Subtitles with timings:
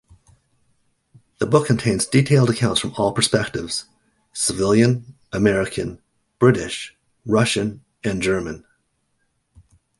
[1.37, 3.85] The book contains detailed accounts from all perspectives:
[4.33, 6.01] civilian, American,
[6.39, 8.65] British, Russian and German.